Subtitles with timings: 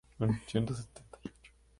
[0.17, 1.19] Wad Madani es la capital del estado.